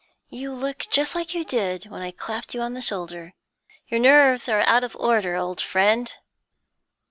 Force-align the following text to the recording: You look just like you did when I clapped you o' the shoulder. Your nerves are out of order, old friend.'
You 0.31 0.51
look 0.51 0.87
just 0.89 1.13
like 1.13 1.35
you 1.35 1.43
did 1.43 1.91
when 1.91 2.01
I 2.01 2.09
clapped 2.09 2.55
you 2.55 2.63
o' 2.63 2.69
the 2.71 2.81
shoulder. 2.81 3.35
Your 3.87 3.99
nerves 3.99 4.49
are 4.49 4.61
out 4.61 4.83
of 4.83 4.95
order, 4.95 5.35
old 5.35 5.61
friend.' 5.61 6.11